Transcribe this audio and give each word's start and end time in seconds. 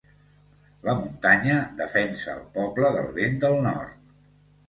La 0.87 0.93
muntanya 1.01 1.57
defensa 1.83 2.33
el 2.35 2.41
poble 2.55 2.91
del 2.95 3.13
vent 3.19 3.39
del 3.47 3.61
nord. 3.67 4.11